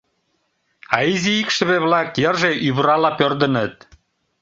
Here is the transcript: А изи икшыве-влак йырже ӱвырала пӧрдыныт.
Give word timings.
А 0.95 0.97
изи 1.11 1.31
икшыве-влак 1.41 2.09
йырже 2.23 2.51
ӱвырала 2.67 3.11
пӧрдыныт. 3.19 3.75